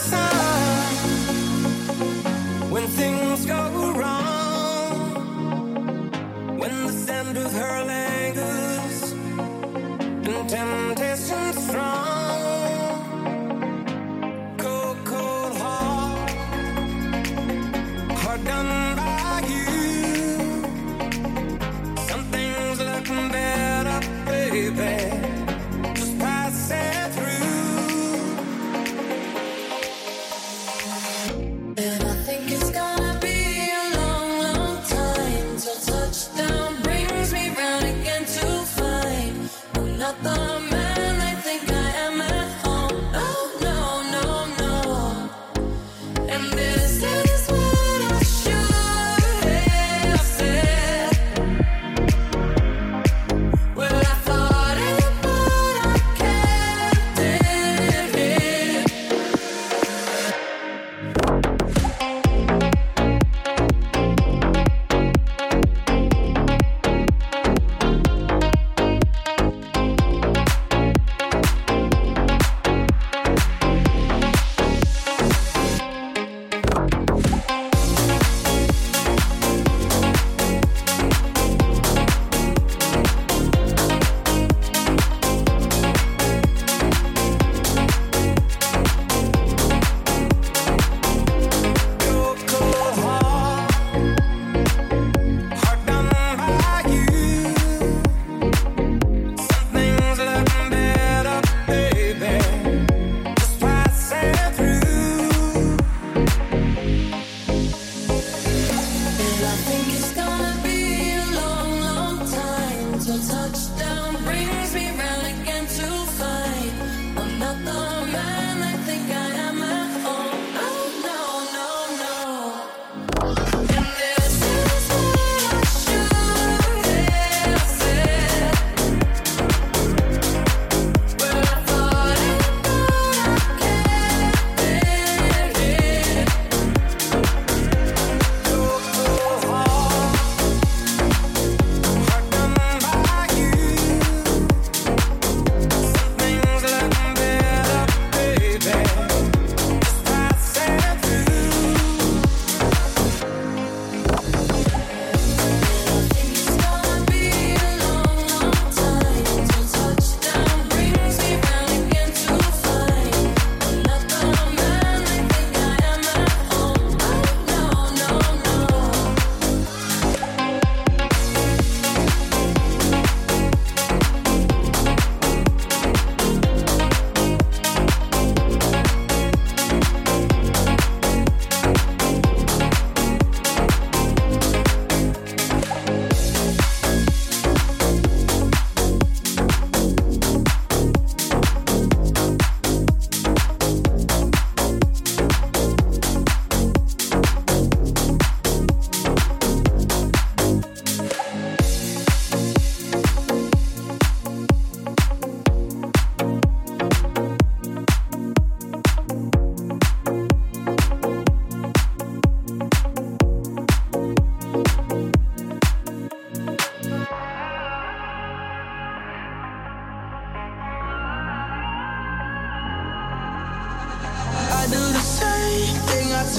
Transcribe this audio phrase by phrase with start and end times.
[0.00, 0.39] sound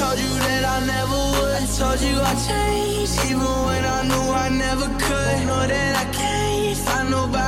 [0.02, 1.56] told you that I never would.
[1.62, 5.38] I told you I'd change, even when I knew I never could.
[5.48, 7.41] Know that I can't find nobody.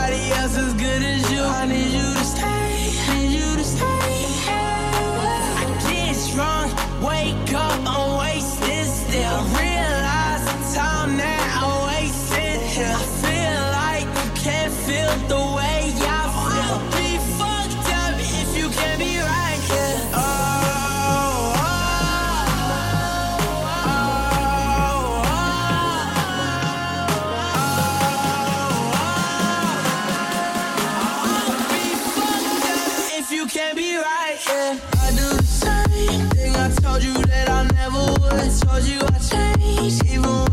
[38.36, 40.53] I told you I changed even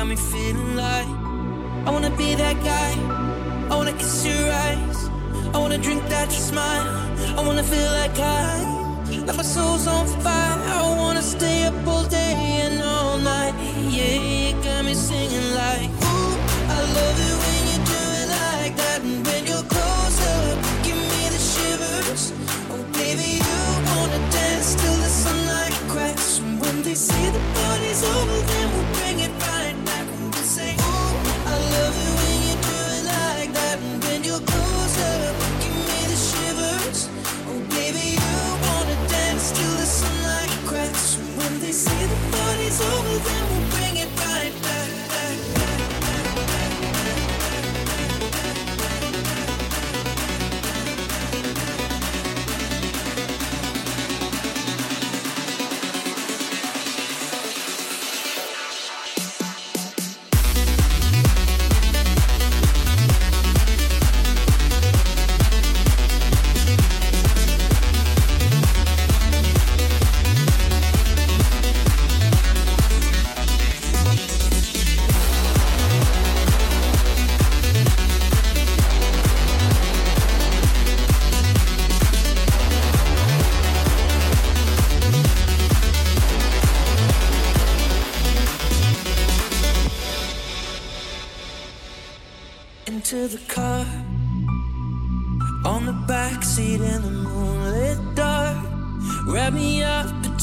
[0.00, 1.08] got me feeling like
[1.86, 2.92] I wanna be that guy.
[3.70, 4.98] I wanna kiss your eyes.
[5.54, 6.86] I wanna drink that you smile.
[7.38, 8.46] I wanna feel like I,
[9.26, 9.86] like my soul's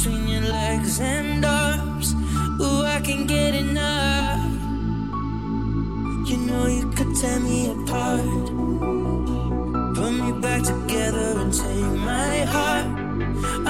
[0.07, 2.13] between your legs and arms.
[2.61, 4.45] Ooh, I can get enough.
[6.29, 8.45] You know you could tear me apart.
[9.95, 12.87] Put me back together and take my heart.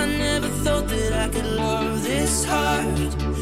[0.02, 3.37] I never thought that I could love this hard.